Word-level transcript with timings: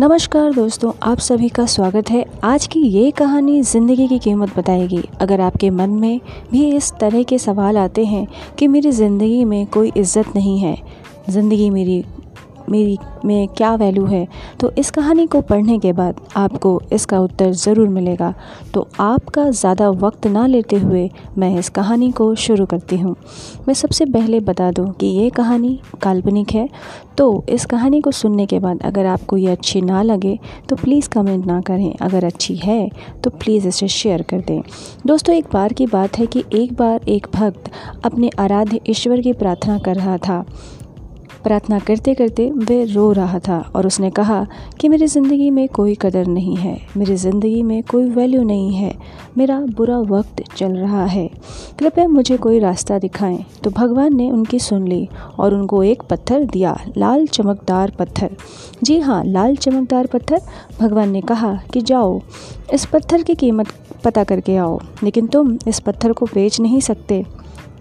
नमस्कार 0.00 0.52
दोस्तों, 0.54 0.92
आप 1.02 1.18
सभी 1.18 1.48
का 1.48 1.64
स्वागत 1.66 2.10
है। 2.10 2.24
आज 2.44 2.66
की 2.66 2.80
ये 2.80 3.10
कहानी 3.10 3.60
ज़िंदगी 3.62 4.06
की 4.08 4.18
कीमत 4.18 4.56
बताएगी। 4.58 5.02
अगर 5.20 5.40
आपके 5.40 5.68
मन 5.70 5.90
में 5.90 6.20
भी 6.52 6.64
इस 6.76 6.90
तरह 7.00 7.22
के 7.22 7.38
सवाल 7.38 7.78
आते 7.78 8.04
हैं 8.04 8.26
कि 8.58 8.68
मेरी 8.68 8.90
ज़िंदगी 8.90 9.44
में 9.44 9.66
कोई 9.66 9.92
इज़्ज़त 9.96 10.34
नहीं 10.36 10.58
है, 10.58 10.76
ज़िंदगी 11.30 11.68
मेरी 11.70 12.02
मेरी, 12.70 12.96
में 13.24 13.48
क्या 13.48 13.74
वैल्यू 13.74 14.04
है? 14.06 14.26
तो 14.60 14.70
इस 14.78 14.90
कहानी 14.90 15.26
को 15.26 15.40
पढ़ने 15.42 15.78
के 15.78 15.92
बाद 15.92 16.20
आपको 16.36 16.80
इसका 16.92 17.20
उत्तर 17.20 17.50
ज़रूर 17.52 17.88
मिलेगा। 17.88 18.32
तो 18.74 18.86
आपका 19.00 19.48
ज़्यादा 19.50 19.88
वक्त 19.90 20.26
ना 20.28 20.46
लेते 20.46 20.76
हुए 20.78 21.08
मैं 21.38 21.54
इस 21.58 21.68
कहानी 21.70 22.10
को 22.12 22.34
शुरू 22.36 22.66
करती 22.66 22.96
हूँ। 22.96 23.14
मैं 23.68 23.74
सबसे 23.74 24.04
पहले 24.06 24.40
बता 24.40 24.70
दूँ 24.70 24.90
कि 24.92 25.06
ये 25.08 25.28
कहानी 25.30 25.78
काल्पनिक 26.02 26.50
है। 26.50 26.68
तो 27.18 27.44
इस 27.48 27.64
कहानी 27.66 28.00
को 28.00 28.10
सुनने 28.12 28.46
के 28.46 28.58
बाद 28.58 28.82
अगर 28.84 29.06
आपको 29.06 29.36
ये 29.36 29.50
अच्छी 29.50 29.80
ना 29.80 30.02
लगे 30.02 30.38
तो 30.68 30.76
प्लीज़ 30.76 31.08
कमेंट 31.08 31.46
ना 31.46 31.60
करें। 31.60 31.92
अगर 32.02 32.24
अच्छी 32.24 32.54
है 32.56 32.88
तो 33.24 33.30
प्लीज़ 33.32 33.68
इसे 33.68 33.88
शेयर 33.90 34.22
कर 34.22 34.40
दें। 34.40 34.60
दोस्तों, 35.06 35.34
एक 35.34 35.46
बार 35.52 35.72
की 35.72 35.86
बात 35.86 36.18
है 36.18 36.26
कि 36.26 36.44
एक 36.54 36.72
बार 36.72 37.08
एक 37.08 37.26
भक्त 37.34 37.70
अपने 38.04 38.30
आराध्य 38.38 38.80
ईश्वर 38.88 39.20
की 39.20 39.32
प्रार्थना 39.34 39.78
कर 39.78 39.96
रहा 39.96 40.16
था। 40.18 40.44
प्रार्थना 41.44 41.78
करते 41.78 42.14
करते 42.14 42.50
वह 42.50 42.92
रो 42.94 43.10
रहा 43.12 43.38
था 43.38 43.58
और 43.76 43.86
उसने 43.86 44.10
कहा 44.10 44.46
कि 44.80 44.88
मेरी 44.88 45.06
ज़िंदगी 45.06 45.50
में 45.50 45.66
कोई 45.68 45.94
कदर 45.94 46.26
नहीं 46.26 46.56
है, 46.56 46.76
मेरी 46.96 47.16
ज़िंदगी 47.16 47.62
में 47.62 47.82
कोई 47.82 48.04
वैल्यू 48.10 48.42
नहीं 48.42 48.74
है, 48.74 48.94
मेरा 49.38 49.58
बुरा 49.76 49.98
वक्त 50.08 50.42
चल 50.56 50.72
रहा 50.72 51.04
है। 51.04 51.28
कृपया 51.78 52.06
मुझे 52.08 52.36
कोई 52.36 52.58
रास्ता 52.58 52.98
दिखाएँ। 52.98 53.44
तो 53.64 53.70
भगवान 53.70 54.16
ने 54.16 54.30
उनकी 54.30 54.58
सुन 54.58 54.86
ली 54.88 55.08
और 55.38 55.54
उनको 55.54 55.82
एक 55.82 56.02
पत्थर 56.02 56.44
दिया, 56.46 56.76
लाल 56.96 57.26
चमकदार 57.26 57.92
पत्थर। 57.98 58.36
जी 58.82 58.98
हाँ 59.00 59.22
लाल 59.24 59.56
चमकदार 59.56 60.06
पत्थर? 60.06 60.40
भगवान 60.80 61.10
ने 61.10 61.20
कहा 61.22 61.54
कि 61.72 61.80
जाओ, 61.82 62.20
इस 62.74 62.86
पत्थर 62.86 63.22
की 63.22 63.34
कीमत 63.34 63.72
पता 64.04 64.24
करके 64.24 64.56
आओ, 64.56 64.78
लेकिन 65.02 65.26
तुम 65.26 65.56
इस 65.68 65.80
पत्थर 65.80 66.12
को 66.12 66.26
बेच 66.26 66.60
नहीं 66.60 66.80
सकते। 66.80 67.24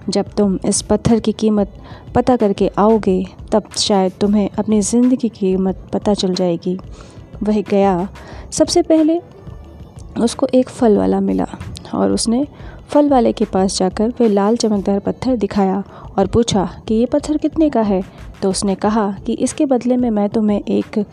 जब 0.10 0.30
तुम 0.30 0.60
इस 0.66 0.82
पत्थर 0.82 1.20
की 1.20 1.32
कीमत 1.32 1.74
पता 2.16 2.36
करके 2.36 2.72
आओगे, 2.78 3.26
तब 3.52 3.64
शायद 3.78 4.12
तुम्हें 4.22 4.50
अपनी 4.60 4.82
ज़िंदगी 4.82 5.16
की 5.16 5.30
कीमत 5.30 5.90
पता 5.94 6.14
चल 6.14 6.34
जाएगी। 6.34 6.78
वह 7.44 7.62
गया। 7.62 8.10
सबसे 8.52 8.82
पहले 8.82 9.22
उसको 10.20 10.48
एक 10.54 10.70
फल 10.70 10.98
वाला 10.98 11.20
मिला 11.20 11.48
और 11.94 12.12
उसने 12.12 12.48
फल 12.90 13.10
वाले 13.10 13.32
के 13.32 13.46
पास 13.46 13.78
जाकर 13.78 14.14
वह 14.22 14.28
लाल 14.28 14.58
चमकदार 14.58 15.00
पत्थर 15.00 15.36
दिखाया 15.36 15.84
और 16.18 16.28
पूछा 16.28 16.70
कि 16.88 16.94
ये 16.94 17.06
पत्थर 17.06 17.38
कितने 17.38 17.70
का 17.70 17.82
है? 17.82 18.02
तो 18.42 18.50
उसने 18.50 18.76
कहा 18.76 19.12
कि 19.26 19.34
इसके 19.34 19.66
बदले 19.66 19.98
में 19.98 20.10
मैं 20.10 20.30
तुम्हें 20.30 20.62
एक 20.62 21.06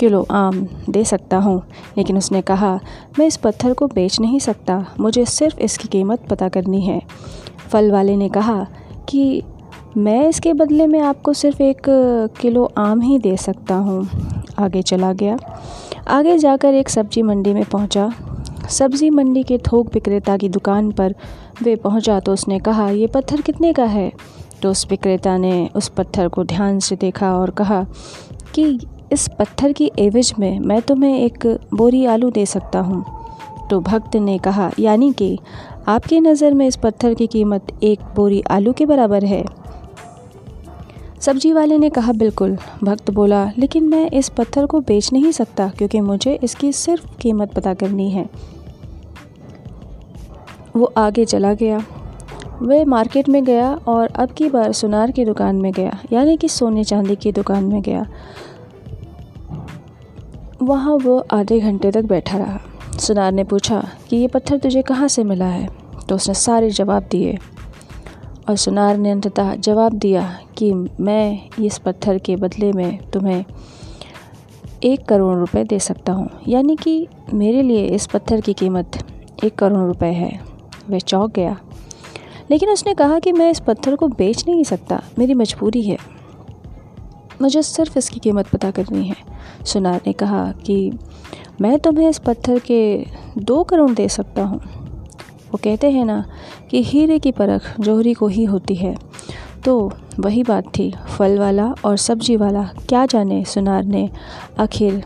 किलो 0.00 0.26
आम 0.30 0.68
दे 0.90 1.04
सकता 1.04 1.36
हूँ। 1.36 1.62
लेकिन 1.98 2.18
उसने 2.18 2.42
कहा, 2.42 2.80
मैं 3.18 3.26
इस 3.26 3.36
पत्थर 3.36 3.72
को 3.72 3.86
बेच 3.86 4.20
नहीं 4.20 4.38
सकता। 4.38 4.86
मुझे 5.00 5.24
सिर्फ़ 5.24 5.58
इसकी 5.58 5.88
कीमत 5.88 6.28
पता 6.30 6.48
करनी 6.48 6.80
है। 6.80 7.02
फल 7.68 7.90
वाले 7.90 8.16
ने 8.16 8.28
कहा 8.28 8.66
कि 9.08 9.42
मैं 9.96 10.28
इसके 10.28 10.52
बदले 10.52 10.86
में 10.86 11.00
आपको 11.00 11.32
सिर्फ़ 11.32 11.62
एक 11.62 11.82
किलो 12.40 12.64
आम 12.78 13.00
ही 13.00 13.18
दे 13.18 13.36
सकता 13.36 13.74
हूँ। 13.74 14.06
आगे 14.58 14.82
चला 14.82 15.12
गया। 15.12 15.36
आगे 16.08 16.36
जाकर 16.38 16.74
एक 16.74 16.88
सब्ज़ी 16.88 17.22
मंडी 17.22 17.52
में 17.54 17.64
पहुँचा। 17.64 18.10
सब्ज़ी 18.70 19.10
मंडी 19.10 19.42
के 19.42 19.58
थोक 19.66 19.94
विक्रेता 19.94 20.36
की 20.36 20.48
दुकान 20.48 20.90
पर 20.92 21.14
वे 21.62 21.76
पहुँचा 21.76 22.18
तो 22.20 22.32
उसने 22.32 22.58
कहा, 22.58 22.88
ये 22.90 23.06
पत्थर 23.06 23.40
कितने 23.40 23.72
का 23.72 23.84
है? 23.84 24.10
तो 24.62 24.70
उस 24.70 24.86
विक्रेता 24.90 25.36
ने 25.36 25.68
उस 25.76 25.88
पत्थर 25.88 26.28
को 26.28 26.44
ध्यान 26.44 26.78
से 26.78 26.96
देखा 26.96 27.34
और 27.34 27.50
कहा 27.50 27.82
कि 28.54 28.78
इस 29.12 29.28
पत्थर 29.38 29.72
की 29.72 29.90
एवज 29.98 30.32
में 30.38 30.58
मैं 30.60 30.80
तुम्हें 30.82 31.18
एक 31.18 31.46
बोरी 31.74 32.04
आलू 32.06 32.30
दे 32.30 32.46
सकता 32.46 32.80
हूँ। 32.80 33.04
तो 33.70 33.80
भक्त 33.80 34.16
ने 34.16 34.38
कहा, 34.38 34.70
यानी 34.78 35.12
कि 35.12 35.38
आपकी 35.88 36.20
नज़र 36.20 36.54
में 36.54 36.66
इस 36.66 36.76
पत्थर 36.76 37.14
की 37.14 37.26
कीमत 37.26 37.66
एक 37.82 38.00
बोरी 38.16 38.40
आलू 38.50 38.72
के 38.72 38.86
बराबर 38.86 39.24
है। 39.24 39.44
सब्ज़ी 41.20 41.52
वाले 41.52 41.78
ने 41.78 41.90
कहा, 41.90 42.12
बिल्कुल। 42.12 42.56
भक्त 42.84 43.10
बोला, 43.10 43.50
लेकिन 43.58 43.88
मैं 43.88 44.10
इस 44.10 44.28
पत्थर 44.28 44.66
को 44.66 44.80
बेच 44.80 45.12
नहीं 45.12 45.32
सकता, 45.32 45.68
क्योंकि 45.68 46.00
मुझे 46.00 46.38
इसकी 46.42 46.72
सिर्फ़ 46.72 47.06
कीमत 47.20 47.54
पता 47.54 47.74
करनी 47.74 48.10
है। 48.10 48.28
वो 50.76 50.92
आगे 50.96 51.24
चला 51.24 51.52
गया। 51.54 51.82
वह 52.62 52.84
मार्केट 52.84 53.28
में 53.28 53.44
गया 53.44 53.74
और 53.88 54.08
अब 54.08 54.30
की 54.30 54.48
बार 54.48 54.72
सुनार 54.72 55.10
की 55.10 55.24
दुकान 55.24 55.56
में 55.56 55.72
गया, 55.72 55.98
यानी 56.12 56.36
कि 56.36 56.48
सोने 56.48 56.84
चांदी 56.84 57.16
की 57.16 57.32
दुकान 57.32 57.64
में 57.64 57.82
गया। 57.82 58.06
वहाँ 60.62 60.94
वो 60.94 61.18
आधे 61.30 61.60
घंटे 61.60 61.90
तक 61.90 62.04
बैठा 62.04 62.38
रहा। 62.38 62.60
सुनार 62.98 63.32
ने 63.32 63.44
पूछा 63.44 63.88
कि 64.10 64.16
ये 64.16 64.28
पत्थर 64.28 64.58
तुझे 64.58 64.82
कहाँ 64.82 65.08
से 65.08 65.24
मिला 65.24 65.46
है? 65.46 65.68
तो 66.08 66.14
उसने 66.14 66.34
सारे 66.34 66.70
जवाब 66.70 67.02
दिए। 67.10 67.38
और 68.48 68.56
सुनार 68.56 68.96
ने 68.96 69.10
अंततः 69.10 69.54
जवाब 69.54 69.92
दिया 69.92 70.38
कि 70.58 70.72
मैं 71.00 71.48
इस 71.60 71.78
पत्थर 71.78 72.18
के 72.18 72.36
बदले 72.36 72.72
में 72.72 73.10
तुम्हें 73.10 73.44
एक 74.84 75.04
करोड़ 75.04 75.38
रुपए 75.38 75.64
दे 75.64 75.78
सकता 75.78 76.12
हूँ। 76.12 76.30
यानी 76.48 76.76
कि 76.76 77.08
मेरे 77.34 77.62
लिए 77.62 77.86
इस 77.86 78.06
पत्थर 78.06 78.40
की 78.40 78.52
कीमत 78.52 79.06
एक 79.44 79.54
करोड़ 79.54 79.86
रुपए 79.86 80.06
है। 80.06 80.40
वह 80.90 80.98
चौंक 80.98 81.32
गया। 81.32 81.58
लेकिन 82.50 82.70
उसने 82.70 82.94
कहा 82.94 83.18
कि 83.18 83.32
मैं 83.32 83.50
इस 83.50 83.60
पत्थर 83.60 83.96
को 83.96 84.08
बेच 84.08 84.44
नहीं 84.48 84.64
सकता। 84.64 85.02
मेरी 85.18 85.34
मजबूरी 85.34 85.82
है। 85.82 85.96
मुझे 87.42 87.62
सिर्फ़ 87.62 87.98
इसकी 87.98 88.20
कीमत 88.20 88.48
पता 88.48 88.70
करनी 88.70 89.04
है। 89.04 89.16
सुनार 89.64 90.00
ने 90.06 90.12
कहा 90.12 90.52
कि 90.52 90.92
मैं 91.60 91.78
तुम्हें 91.78 92.08
इस 92.08 92.18
पत्थर 92.18 92.58
के 92.58 93.06
दो 93.38 93.62
करोड़ 93.64 93.90
दे 93.90 94.08
सकता 94.08 94.42
हूँ। 94.42 94.58
वो 95.52 95.58
कहते 95.64 95.90
हैं 95.90 96.04
ना 96.04 96.24
कि 96.70 96.82
हीरे 96.82 97.18
की 97.18 97.32
परख 97.32 97.80
जोहरी 97.80 98.12
को 98.14 98.26
ही 98.26 98.44
होती 98.44 98.74
है। 98.74 98.94
तो 99.64 99.92
वही 100.20 100.42
बात 100.42 100.64
थी। 100.78 100.94
फल 101.18 101.38
वाला 101.38 101.74
और 101.84 101.96
सब्ज़ी 101.96 102.36
वाला 102.36 102.62
क्या 102.88 103.06
जाने 103.06 103.44
सुनार 103.44 103.84
ने 103.84 104.10
आखिर 104.58 105.02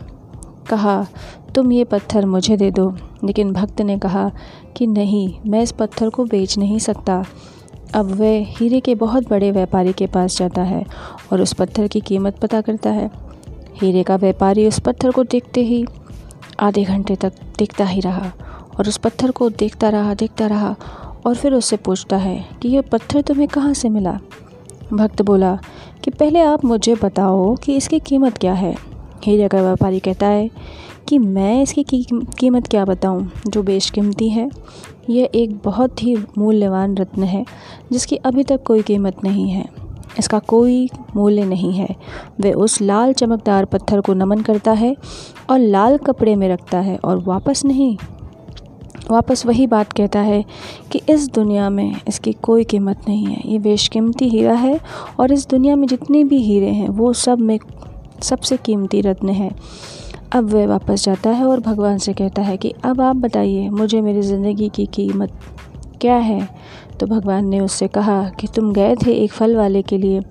कहा, 0.69 1.07
तुम 1.55 1.71
ये 1.71 1.83
पत्थर 1.83 2.25
मुझे 2.25 2.57
दे 2.57 2.71
दो। 2.71 2.95
लेकिन 3.23 3.53
भक्त 3.53 3.81
ने 3.81 3.97
कहा 3.97 4.31
कि 4.77 4.87
नहीं, 4.87 5.33
मैं 5.47 5.61
इस 5.61 5.71
पत्थर 5.71 6.09
को 6.09 6.25
बेच 6.25 6.57
नहीं 6.57 6.79
सकता। 6.79 7.23
अब 7.93 8.11
वह 8.11 8.45
हीरे 8.47 8.79
के 8.79 8.95
बहुत 8.95 9.29
बड़े 9.29 9.51
व्यापारी 9.51 9.93
के 9.93 10.07
पास 10.07 10.37
जाता 10.37 10.61
है 10.61 10.85
और 11.31 11.41
उस 11.41 11.53
पत्थर 11.53 11.87
की 11.87 11.99
कीमत 11.99 12.39
पता 12.39 12.61
करता 12.61 12.89
है। 12.89 13.09
हीरे 13.81 14.03
का 14.03 14.15
व्यापारी 14.15 14.67
उस 14.67 14.79
पत्थर 14.79 15.11
को 15.11 15.23
देखते 15.23 15.61
ही 15.61 15.85
आधे 16.59 16.83
घंटे 16.83 17.15
तक 17.15 17.33
देखता 17.57 17.85
ही 17.85 18.01
रहा 18.01 18.31
और 18.79 18.87
उस 18.87 18.97
पत्थर 18.97 19.31
को 19.31 19.49
देखता 19.49 19.89
रहा 19.89 20.13
देखता 20.13 20.47
रहा 20.47 20.75
और 21.25 21.35
फिर 21.35 21.53
उससे 21.53 21.77
पूछता 21.77 22.17
है 22.17 22.49
कि 22.61 22.69
यह 22.69 22.81
पत्थर 22.81 23.21
तुम्हें 23.21 23.47
कहाँ 23.47 23.73
से 23.73 23.89
मिला? 23.89 24.19
भक्त 24.93 25.21
बोला 25.21 25.55
कि 26.03 26.11
पहले 26.11 26.41
आप 26.41 26.65
मुझे 26.65 26.95
बताओ 26.95 27.55
कि 27.55 27.75
इसकी 27.75 27.99
कीमत 27.99 28.37
क्या 28.37 28.53
है। 28.53 28.75
हीरे 29.25 29.47
का 29.47 29.61
व्यापारी 29.61 29.99
कहता 29.99 30.27
है 30.27 30.49
कि 31.07 31.17
मैं 31.17 31.61
इसकी 31.61 31.83
कीमत 32.39 32.67
क्या 32.67 32.85
बताऊँ, 32.85 33.31
जो 33.47 33.63
बेशकीमती 33.63 34.29
है? 34.29 34.49
यह 35.09 35.29
एक 35.35 35.57
बहुत 35.65 36.03
ही 36.03 36.15
मूल्यवान 36.37 36.97
रत्न 36.97 37.23
है, 37.23 37.45
जिसकी 37.91 38.15
अभी 38.15 38.43
तक 38.43 38.63
कोई 38.63 38.81
कीमत 38.81 39.23
नहीं 39.23 39.49
है। 39.49 39.82
इसका 40.19 40.39
कोई 40.39 40.87
मूल्य 41.15 41.45
नहीं 41.45 41.73
है। 41.73 41.95
वह 42.41 42.53
उस 42.53 42.81
लाल 42.81 43.13
चमकदार 43.13 43.65
पत्थर 43.65 44.01
को 44.01 44.13
नमन 44.13 44.41
करता 44.41 44.71
है 44.71 44.95
और 45.49 45.59
लाल 45.59 45.97
कपड़े 45.97 46.35
में 46.35 46.47
रखता 46.49 46.79
है 46.79 46.97
और 46.97 47.23
वापस 47.23 47.65
नहीं, 47.65 47.95
वापस 49.11 49.45
वही 49.45 49.65
बात 49.67 49.93
कहता 49.93 50.19
है 50.19 50.43
कि 50.91 51.01
इस 51.09 51.27
दुनिया 51.29 51.69
में 51.69 51.95
इसकी 52.07 52.31
कोई 52.33 52.63
कीमत 52.63 53.07
नहीं 53.07 53.25
है। 53.25 53.41
ये 53.45 53.57
बेशकीमती 53.59 54.29
हीरा 54.29 54.53
है 54.53 54.79
और 55.19 55.31
इस 55.31 55.47
दुनिया 55.49 55.75
में 55.75 55.87
जितने 55.87 56.23
भी 56.23 56.37
हीरे 56.37 56.69
हैं, 56.69 56.89
वो 56.89 57.13
सब 57.13 57.39
में 57.39 57.57
सबसे 58.21 58.57
कीमती 58.57 59.01
रत्न 59.01 59.29
है। 59.29 59.51
अब 60.31 60.49
वह 60.49 60.65
वापस 60.67 61.03
जाता 61.05 61.29
है 61.29 61.45
और 61.45 61.59
भगवान 61.59 61.97
से 61.97 62.13
कहता 62.13 62.41
है 62.41 62.55
कि, 62.57 62.73
अब 62.83 63.01
आप 63.01 63.15
बताइए, 63.15 63.67
मुझे 63.69 64.01
मेरी 64.01 64.21
ज़िंदगी 64.21 64.69
की 64.69 64.85
कीमत 64.85 65.31
क्या 66.01 66.15
है? 66.15 66.47
तो 67.03 67.07
भगवान 67.07 67.45
ने 67.45 67.59
उससे 67.59 67.87
कहा 67.87 68.29
कि 68.29 68.47
तुम 68.47 68.71
गए 68.73 68.95
थे 68.95 69.13
एक 69.13 69.31
फल 69.31 69.55
वाले 69.55 69.81
के 69.81 69.97
लिए। 69.97 70.21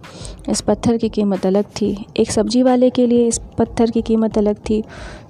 इस 0.48 0.60
पत्थर 0.60 0.96
की 0.96 1.08
कीमत 1.08 1.46
अलग 1.46 1.64
थी। 1.64 2.06
एक 2.16 2.30
सब्ज़ी 2.30 2.62
वाले 2.62 2.90
के 2.90 3.06
लिए 3.06 3.26
इस 3.28 3.40
पत्थर 3.58 3.90
की 3.90 4.02
कीमत 4.02 4.38
अलग 4.38 4.56
थी। 4.70 4.82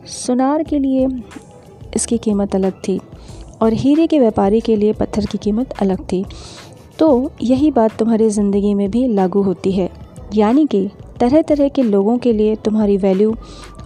सुनार 0.06 0.62
के 0.62 0.78
लिए 0.78 1.08
इसकी 1.96 2.18
कीमत 2.18 2.54
अलग 2.54 2.72
थी। 2.72 3.00
और 3.62 3.72
हीरे 3.72 4.06
के 4.06 4.18
व्यापारी 4.18 4.60
के 4.60 4.76
लिए 4.76 4.92
पत्थर 4.92 5.26
की 5.26 5.38
कीमत 5.38 5.72
अलग 5.72 6.04
थी। 6.12 6.24
तो 6.98 7.30
यही 7.42 7.70
बात 7.70 7.98
तुम्हारी 7.98 8.30
ज़िंदगी 8.30 8.74
में 8.74 8.90
भी 8.90 9.06
लागू 9.08 9.42
होती 9.42 9.72
है। 9.72 9.90
यानी 10.34 10.66
कि 10.66 10.90
तरह 11.20 11.42
तरह 11.42 11.68
के 11.68 11.82
लोगों 11.82 12.18
के 12.18 12.32
लिए 12.32 12.56
तुम्हारी 12.56 12.96
वैल्यू 12.96 13.34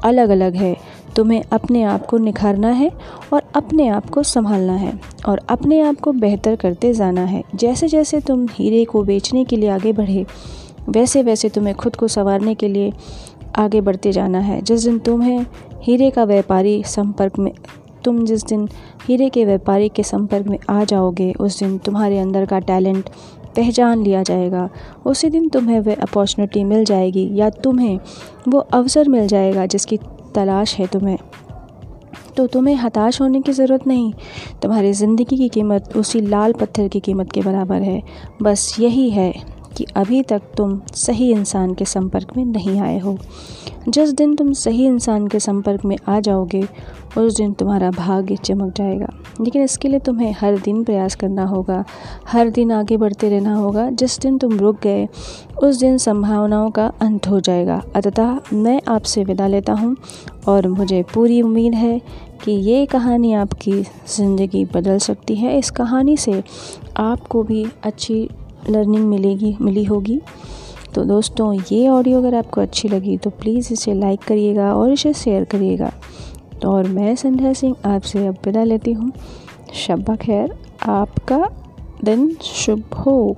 अलग 0.05 0.29
अलग 0.29 0.55
है। 0.55 0.77
तुम्हें 1.17 1.43
अपने 1.53 1.83
आप 1.83 2.07
को 2.07 2.19
निखारना 2.19 2.69
है 2.69 2.91
और 3.33 3.43
अपने 3.55 3.89
आप 3.89 4.11
को 4.11 4.23
संभालना 4.23 4.73
है 4.73 5.01
और 5.29 5.41
अपने 5.49 5.81
आप 5.81 6.01
को 6.01 6.13
बेहतर 6.13 6.57
करते 6.57 6.93
जाना 6.95 7.25
है। 7.25 7.43
जैसे 7.55 7.89
जैसे 7.89 8.21
तुम 8.21 8.47
हीरे 8.53 8.85
को 8.85 9.03
बेचने 9.03 9.45
के 9.45 9.57
लिए 9.57 9.69
आगे 9.69 9.93
बढ़े 9.93 10.27
वैसे 10.89 11.23
वैसे 11.23 11.49
तुम्हें 11.49 11.75
खुद 11.75 11.97
को 11.97 12.09
संवारने 12.09 12.55
के 12.55 12.69
लिए 12.69 12.93
आगे 13.57 13.81
बढ़ते 13.81 14.13
जाना 14.13 14.39
है। 14.39 14.61
जिस 14.63 14.85
दिन 14.85 14.99
तुम्हें 14.99 15.47
हीरे 15.83 16.11
का 16.11 16.25
व्यापारी 16.25 16.83
संपर्क 16.87 17.39
में, 17.39 17.53
तुम 18.05 18.25
जिस 18.25 18.45
दिन 18.45 18.69
हीरे 19.09 19.29
के 19.29 19.45
व्यापारी 19.45 19.89
के 19.89 20.03
संपर्क 20.03 20.47
में 20.47 20.59
आ 20.71 20.85
जाओगे, 20.85 21.33
उस 21.41 21.59
दिन 21.59 21.79
तुम्हारे 21.79 22.19
अंदर 22.19 22.47
का 22.47 22.59
टैलेंट 22.59 23.11
पहचान 23.57 24.03
लिया 24.03 24.23
जाएगा। 24.23 24.69
उसी 25.07 25.31
दिन 25.31 25.49
तुम्हें 25.49 25.81
वह 25.81 25.95
अपॉर्चुनिटी 25.95 26.65
मिल 26.65 26.85
जाएगी 26.85 27.29
या 27.33 27.51
तुम्हें 27.51 27.99
वो 28.49 28.59
अवसर 28.59 29.09
मिल 29.09 29.27
जाएगा 29.27 29.67
जिसकी 29.67 29.99
तलाश 30.35 30.77
है 30.77 30.87
तुम्हें। 30.87 31.19
तो 32.37 32.47
तुम्हें 32.47 32.75
हताश 32.75 33.21
होने 33.21 33.41
की 33.41 33.53
ज़रूरत 33.53 33.87
नहीं। 33.87 34.13
तुम्हारी 34.63 34.93
ज़िंदगी 34.93 35.37
की 35.37 35.49
कीमत 35.49 35.97
उसी 35.97 36.21
लाल 36.21 36.53
पत्थर 36.53 36.89
की 36.89 37.01
कीमत 37.01 37.33
के 37.33 37.41
बराबर 37.41 37.83
है। 37.83 38.03
बस 38.43 38.77
यही 38.81 39.11
है। 39.11 39.56
कि 39.77 39.87
अभी 39.97 40.23
तक 40.23 40.43
तुम 40.57 40.81
सही 40.95 41.33
इंसान 41.33 41.75
के 41.75 41.85
संपर्क 41.85 42.37
में 42.37 42.45
नहीं 42.45 42.81
आए 42.81 42.99
हो। 42.99 43.19
जिस 43.89 44.13
दिन 44.13 44.35
तुम 44.37 44.53
सही 44.53 44.87
इंसान 44.87 45.27
के 45.27 45.41
संपर्क 45.41 45.85
में 45.85 45.97
आ 46.09 46.21
जाओगे, 46.21 46.69
उस 47.19 47.37
दिन 47.37 47.53
तुम्हारा 47.53 47.91
भाग्य 47.91 48.37
चमक 48.37 48.75
जाएगा। 48.77 49.07
लेकिन 49.41 49.63
इसके 49.63 49.89
लिए 49.89 49.99
तुम्हें 49.99 50.35
हर 50.41 50.59
दिन 50.59 50.85
प्रयास 50.85 51.15
करना 51.15 51.45
होगा, 51.45 51.85
हर 52.29 52.51
दिन 52.51 52.73
आगे 52.73 52.97
बढ़ते 52.97 53.29
रहना 53.29 53.55
होगा। 53.55 53.91
जिस 53.91 54.19
दिन 54.21 54.39
तुम 54.39 54.59
रुक 54.59 54.81
गए, 54.83 55.09
उस 55.63 55.81
दिन 55.81 55.99
संभावनाओं 55.99 56.71
का 56.71 56.93
अंत 57.01 57.29
हो 57.29 57.41
जाएगा। 57.41 57.83
अतः 57.97 58.41
मैं 58.53 58.81
आपसे 58.89 59.25
विदा 59.25 59.47
लेता 59.47 59.73
हूँ 59.73 59.97
और 60.49 60.69
मुझे 60.69 61.03
पूरी 61.15 61.43
उम्मीद 61.43 61.75
है 61.75 62.01
कि 62.45 62.53
ये 62.53 62.87
कहानी 62.87 63.33
आपकी 63.33 63.83
ज़िंदगी 64.17 64.65
बदल 64.65 64.99
सकती 64.99 65.37
है। 65.37 65.59
इस 65.59 65.71
कहानी 65.71 66.17
से 66.17 66.43
आपको 66.97 67.43
भी 67.43 67.67
अच्छी 67.83 68.29
लर्निंग 68.71 69.05
मिलेगी, 69.05 69.57
मिली 69.61 69.85
होगी। 69.85 70.21
तो 70.95 71.05
दोस्तों, 71.05 71.53
ये 71.73 71.89
ऑडियो 71.89 72.19
अगर 72.19 72.35
आपको 72.35 72.61
अच्छी 72.61 72.89
लगी 72.89 73.17
तो 73.17 73.31
प्लीज़ 73.31 73.73
इसे 73.73 73.95
लाइक 73.95 74.21
करिएगा 74.21 74.75
और 74.75 74.93
इसे 74.93 75.13
शेयर 75.13 75.45
करिएगा। 75.45 75.93
तो 76.63 76.69
और 76.69 76.89
मैं 76.89 77.15
संध्या 77.17 77.53
सिंह 77.53 77.77
आपसे 77.85 78.27
अब 78.27 78.37
विदा 78.45 78.65
लेती 78.65 78.93
हूँ। 78.93 79.13
शब्बा 79.75 80.17
खैर, 80.17 80.55
आपका 80.89 81.49
दिन 82.05 82.37
शुभ 82.43 82.95
हो। 82.95 83.37